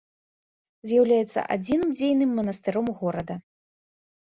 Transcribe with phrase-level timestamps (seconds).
[0.91, 3.35] З'яўляецца адзіным дзейным манастыром горада.